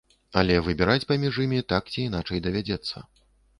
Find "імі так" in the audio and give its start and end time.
1.45-1.93